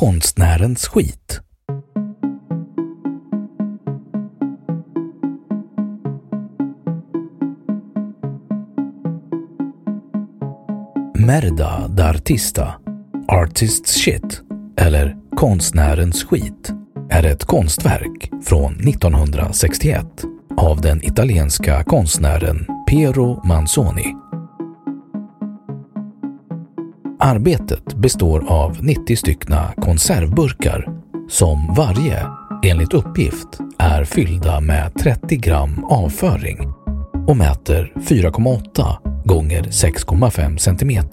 Konstnärens 0.00 0.88
skit. 0.88 1.40
Merda 11.14 11.88
d'artista, 11.88 12.72
artist's 13.28 13.86
shit 13.86 14.42
eller 14.76 15.16
konstnärens 15.36 16.24
skit 16.24 16.72
är 17.10 17.26
ett 17.26 17.44
konstverk 17.44 18.30
från 18.44 18.72
1961 18.72 20.06
av 20.56 20.80
den 20.80 21.04
italienska 21.04 21.84
konstnären 21.84 22.66
Piero 22.88 23.46
Manzoni. 23.46 24.29
Arbetet 27.22 27.94
består 27.94 28.44
av 28.48 28.84
90 28.84 29.16
styckna 29.16 29.72
konservburkar 29.76 30.88
som 31.28 31.74
varje, 31.74 32.26
enligt 32.64 32.94
uppgift, 32.94 33.48
är 33.78 34.04
fyllda 34.04 34.60
med 34.60 34.94
30 34.94 35.36
gram 35.36 35.84
avföring 35.84 36.58
och 37.26 37.36
mäter 37.36 37.92
4,8 37.96 39.24
gånger 39.24 39.62
6,5 39.62 40.56
cm 40.56 41.04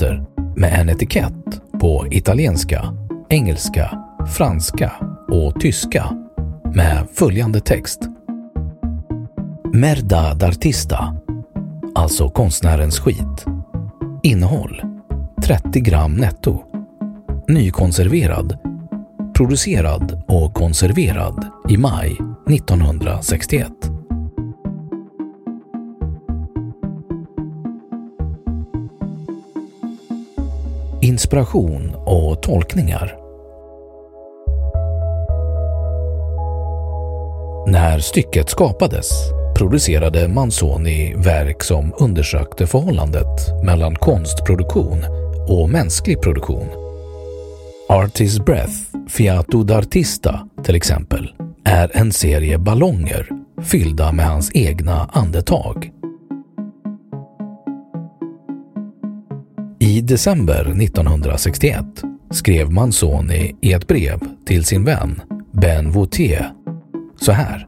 med 0.56 0.80
en 0.80 0.90
etikett 0.90 1.62
på 1.80 2.08
italienska, 2.12 2.94
engelska, 3.30 4.00
franska 4.38 4.92
och 5.28 5.62
tyska 5.62 6.06
med 6.76 7.08
följande 7.14 7.60
text. 7.60 8.00
Merda 9.74 10.34
d'artista, 10.34 11.18
alltså 11.96 12.30
konstnärens 12.30 13.00
skit. 13.00 13.46
Innehåll 14.24 14.97
30 15.48 15.80
gram 15.80 16.14
netto. 16.14 16.64
Nykonserverad. 17.48 18.58
Producerad 19.38 20.24
och 20.28 20.54
konserverad 20.54 21.46
i 21.70 21.78
maj 21.78 22.18
1961. 22.50 23.72
Inspiration 31.02 31.96
och 32.06 32.42
tolkningar 32.42 33.16
När 37.68 38.00
stycket 38.00 38.50
skapades 38.50 39.12
producerade 39.58 40.28
Manzoni 40.28 41.14
verk 41.18 41.64
som 41.64 41.94
undersökte 42.00 42.68
förhållandet 42.68 43.64
mellan 43.64 43.96
konstproduktion 43.96 45.17
och 45.48 45.70
mänsklig 45.70 46.22
produktion. 46.22 46.68
Artist 47.90 48.46
Breath, 48.46 48.78
Fiato 49.08 49.64
d'Artista 49.64 50.50
till 50.64 50.76
exempel, 50.76 51.32
är 51.64 51.98
en 51.98 52.12
serie 52.12 52.58
ballonger 52.58 53.30
fyllda 53.62 54.12
med 54.12 54.26
hans 54.26 54.52
egna 54.54 55.10
andetag. 55.14 55.92
I 59.80 60.02
december 60.02 60.82
1961 60.82 61.86
skrev 62.32 62.72
Manzoni 62.72 63.56
i 63.62 63.74
ett 63.74 63.88
brev 63.88 64.20
till 64.46 64.66
sin 64.66 64.84
vän 64.84 65.22
Ben 65.52 65.92
Vautier 65.92 66.52
så 67.22 67.32
här. 67.32 67.68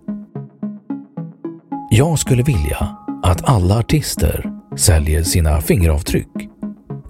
Jag 1.91 2.19
skulle 2.19 2.43
vilja 2.43 2.97
att 3.23 3.49
alla 3.49 3.79
artister 3.79 4.51
säljer 4.77 5.23
sina 5.23 5.61
fingeravtryck 5.61 6.48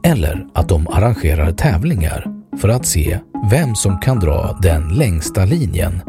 eller 0.03 0.45
att 0.53 0.69
de 0.69 0.87
arrangerar 0.87 1.51
tävlingar 1.51 2.25
för 2.57 2.69
att 2.69 2.85
se 2.85 3.19
vem 3.51 3.75
som 3.75 3.99
kan 3.99 4.19
dra 4.19 4.59
den 4.61 4.87
längsta 4.87 5.45
linjen 5.45 6.01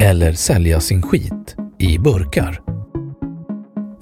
eller 0.00 0.32
sälja 0.32 0.80
sin 0.80 1.02
skit 1.02 1.56
i 1.78 1.98
burkar. 1.98 2.60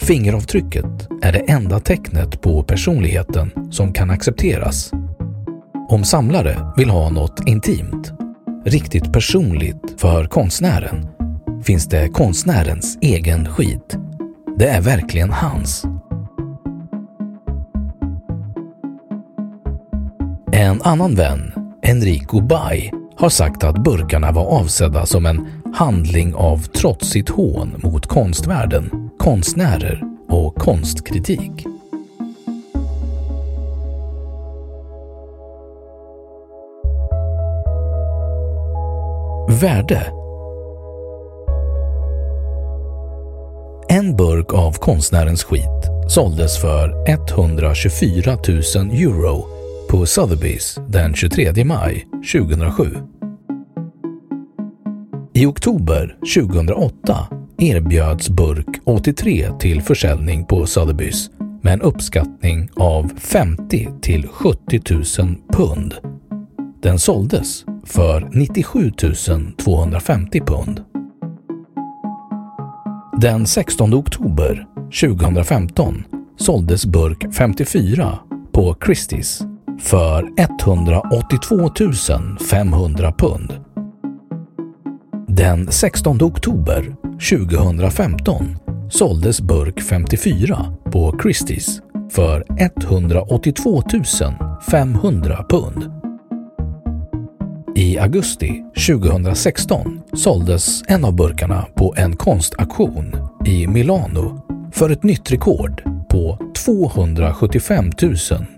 Fingeravtrycket 0.00 1.08
är 1.22 1.32
det 1.32 1.38
enda 1.38 1.80
tecknet 1.80 2.40
på 2.40 2.62
personligheten 2.62 3.50
som 3.70 3.92
kan 3.92 4.10
accepteras. 4.10 4.90
Om 5.88 6.04
samlare 6.04 6.72
vill 6.76 6.90
ha 6.90 7.10
något 7.10 7.48
intimt, 7.48 8.12
riktigt 8.64 9.12
personligt 9.12 9.94
för 9.96 10.24
konstnären 10.24 11.06
finns 11.62 11.88
det 11.88 12.08
konstnärens 12.08 12.98
egen 13.00 13.48
skit. 13.48 13.96
Det 14.58 14.66
är 14.68 14.80
verkligen 14.80 15.30
hans. 15.30 15.84
En 20.60 20.82
annan 20.82 21.14
vän, 21.14 21.52
Enrico 21.82 22.40
Bay, 22.40 22.90
har 23.16 23.28
sagt 23.28 23.64
att 23.64 23.84
burkarna 23.84 24.32
var 24.32 24.44
avsedda 24.44 25.06
som 25.06 25.26
en 25.26 25.46
handling 25.74 26.34
av 26.34 26.58
trotsigt 26.58 27.28
hån 27.28 27.74
mot 27.82 28.06
konstvärlden, 28.06 29.10
konstnärer 29.18 30.02
och 30.28 30.54
konstkritik. 30.54 31.66
Värde 39.60 40.12
En 43.88 44.16
burk 44.16 44.54
av 44.54 44.72
konstnärens 44.72 45.44
skit 45.44 45.90
såldes 46.08 46.60
för 46.60 47.08
124 47.08 48.38
000 48.48 48.90
euro 48.90 49.59
på 49.90 50.04
Sotheby's 50.04 50.90
den 50.90 51.14
23 51.14 51.64
maj 51.64 52.06
2007. 52.32 52.84
I 55.34 55.46
oktober 55.46 56.16
2008 56.36 57.26
erbjöds 57.58 58.28
burk 58.28 58.80
83 58.84 59.50
till 59.60 59.82
försäljning 59.82 60.44
på 60.44 60.64
Sotheby's 60.64 61.30
med 61.62 61.72
en 61.72 61.80
uppskattning 61.80 62.70
av 62.76 63.10
50 63.18 63.88
till 64.00 64.28
70 64.28 64.80
000 65.22 65.36
pund. 65.52 65.94
Den 66.82 66.98
såldes 66.98 67.64
för 67.84 68.28
97 68.32 68.92
250 69.64 70.40
pund. 70.40 70.84
Den 73.20 73.46
16 73.46 73.94
oktober 73.94 74.66
2015 75.00 76.04
såldes 76.36 76.86
burk 76.86 77.34
54 77.34 78.18
på 78.52 78.74
Christie's 78.74 79.49
för 79.80 80.28
182 80.38 81.70
500 82.50 83.12
pund. 83.18 83.54
Den 85.28 85.72
16 85.72 86.22
oktober 86.22 86.96
2015 87.30 88.56
såldes 88.90 89.40
burk 89.40 89.80
54 89.82 90.74
på 90.92 91.12
Christie's 91.12 91.80
för 92.10 92.44
182 92.58 93.82
500 94.70 95.44
pund. 95.48 95.92
I 97.76 97.98
augusti 97.98 98.64
2016 98.88 100.00
såldes 100.12 100.82
en 100.88 101.04
av 101.04 101.16
burkarna 101.16 101.66
på 101.74 101.94
en 101.96 102.16
konstauktion 102.16 103.16
i 103.46 103.66
Milano 103.66 104.40
för 104.72 104.90
ett 104.90 105.02
nytt 105.02 105.32
rekord 105.32 105.82
på 106.10 106.38
275 106.64 107.90
000 108.02 108.14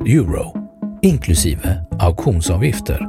euro 0.06 0.61
inklusive 1.02 1.84
auktionsavgifter. 1.98 3.08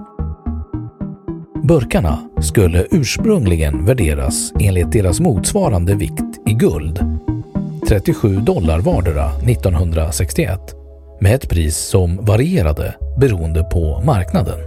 Burkarna 1.63 2.19
skulle 2.41 2.87
ursprungligen 2.91 3.85
värderas 3.85 4.53
enligt 4.59 4.91
deras 4.91 5.19
motsvarande 5.19 5.95
vikt 5.95 6.47
i 6.47 6.53
guld, 6.53 6.99
37 7.89 8.35
dollar 8.35 8.79
vardera 8.79 9.29
1961, 9.29 10.59
med 11.21 11.35
ett 11.35 11.49
pris 11.49 11.77
som 11.77 12.25
varierade 12.25 12.95
beroende 13.19 13.63
på 13.63 14.01
marknaden. 14.05 14.59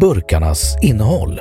Burkarnas 0.00 0.76
innehåll 0.82 1.40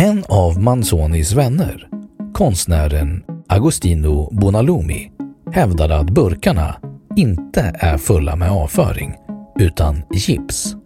En 0.00 0.24
av 0.28 0.62
Manzonis 0.62 1.32
vänner, 1.32 1.88
konstnären 2.34 3.24
Agostino 3.48 4.28
Bonalumi, 4.32 5.12
hävdade 5.52 5.96
att 5.96 6.10
burkarna 6.10 6.76
inte 7.16 7.72
är 7.74 7.98
fulla 7.98 8.36
med 8.36 8.50
avföring 8.50 9.14
utan 9.58 10.02
gips. 10.12 10.76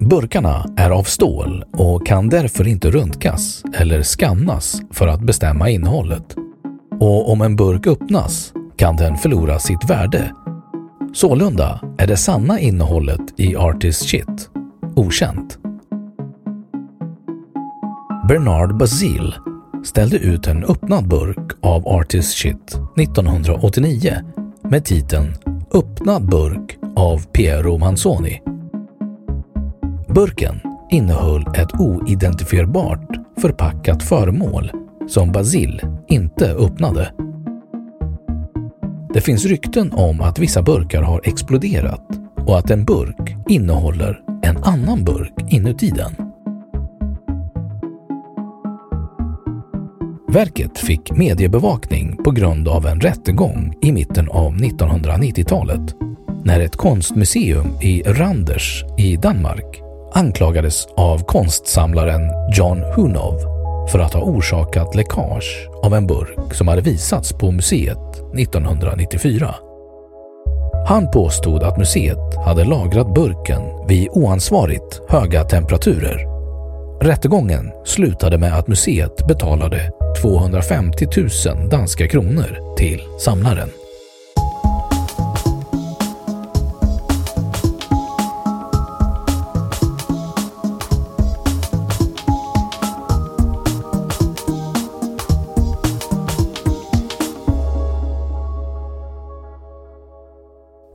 Burkarna 0.00 0.74
är 0.76 0.90
av 0.90 1.02
stål 1.02 1.64
och 1.72 2.06
kan 2.06 2.28
därför 2.28 2.68
inte 2.68 2.90
röntgas 2.90 3.62
eller 3.74 4.02
skannas 4.02 4.82
för 4.90 5.06
att 5.06 5.20
bestämma 5.20 5.70
innehållet. 5.70 6.36
Och 7.00 7.32
om 7.32 7.42
en 7.42 7.56
burk 7.56 7.86
öppnas 7.86 8.52
kan 8.76 8.96
den 8.96 9.16
förlora 9.16 9.58
sitt 9.58 9.90
värde. 9.90 10.32
Sålunda 11.14 11.80
är 11.98 12.06
det 12.06 12.16
sanna 12.16 12.60
innehållet 12.60 13.40
i 13.40 13.56
Artist 13.56 14.08
Shit 14.08 14.50
okänt. 14.96 15.61
Bernard 18.32 18.76
Bazil 18.76 19.34
ställde 19.84 20.16
ut 20.16 20.46
en 20.46 20.64
öppnad 20.64 21.08
burk 21.08 21.52
av 21.60 21.88
Artist 21.88 22.32
Shit 22.32 22.78
1989 22.98 24.16
med 24.62 24.84
titeln 24.84 25.34
Öppnad 25.74 26.28
burk 26.28 26.78
av 26.96 27.26
Piero 27.26 27.78
Manzoni. 27.78 28.42
Burken 30.08 30.60
innehöll 30.90 31.46
ett 31.54 31.80
oidentifierbart 31.80 33.08
förpackat 33.40 34.02
föremål 34.02 34.70
som 35.08 35.32
Basil 35.32 35.80
inte 36.08 36.52
öppnade. 36.52 37.12
Det 39.14 39.20
finns 39.20 39.44
rykten 39.44 39.92
om 39.92 40.20
att 40.20 40.38
vissa 40.38 40.62
burkar 40.62 41.02
har 41.02 41.20
exploderat 41.24 42.06
och 42.46 42.58
att 42.58 42.70
en 42.70 42.84
burk 42.84 43.36
innehåller 43.48 44.20
en 44.42 44.56
annan 44.56 45.04
burk 45.04 45.34
inuti 45.48 45.90
den. 45.90 46.31
Verket 50.32 50.78
fick 50.78 51.12
mediebevakning 51.12 52.16
på 52.24 52.30
grund 52.30 52.68
av 52.68 52.86
en 52.86 53.00
rättegång 53.00 53.74
i 53.82 53.92
mitten 53.92 54.28
av 54.28 54.52
1990-talet 54.54 55.94
när 56.44 56.60
ett 56.60 56.76
konstmuseum 56.76 57.66
i 57.80 58.02
Randers 58.02 58.84
i 58.98 59.16
Danmark 59.16 59.80
anklagades 60.12 60.86
av 60.96 61.18
konstsamlaren 61.18 62.22
John 62.56 62.82
Hunov 62.96 63.38
för 63.92 63.98
att 63.98 64.14
ha 64.14 64.20
orsakat 64.20 64.94
läckage 64.94 65.68
av 65.82 65.94
en 65.94 66.06
burk 66.06 66.54
som 66.54 66.68
hade 66.68 66.82
visats 66.82 67.32
på 67.32 67.50
museet 67.50 68.34
1994. 68.38 69.54
Han 70.88 71.10
påstod 71.10 71.62
att 71.62 71.78
museet 71.78 72.36
hade 72.44 72.64
lagrat 72.64 73.14
burken 73.14 73.62
vid 73.88 74.08
oansvarigt 74.08 75.00
höga 75.08 75.44
temperaturer. 75.44 76.31
Rättegången 77.04 77.72
slutade 77.84 78.38
med 78.38 78.58
att 78.58 78.68
museet 78.68 79.26
betalade 79.26 79.92
250 80.22 81.06
000 81.46 81.68
danska 81.68 82.08
kronor 82.08 82.76
till 82.76 83.00
samlaren. 83.20 83.68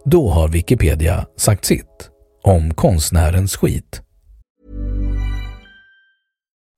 Då 0.06 0.30
har 0.30 0.48
Wikipedia 0.48 1.26
sagt 1.38 1.66
sitt 1.66 2.10
om 2.44 2.74
konstnärens 2.74 3.56
skit. 3.56 4.07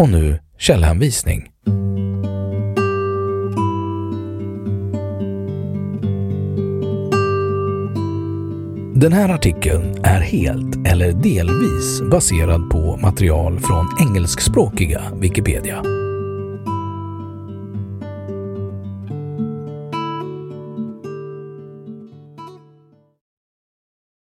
Och 0.00 0.08
nu 0.08 0.38
källhänvisning. 0.58 1.50
Den 8.94 9.12
här 9.12 9.28
artikeln 9.28 10.04
är 10.04 10.20
helt 10.20 10.86
eller 10.86 11.12
delvis 11.12 12.02
baserad 12.10 12.70
på 12.70 12.96
material 12.96 13.60
från 13.60 13.86
engelskspråkiga 14.00 15.02
Wikipedia. 15.20 15.99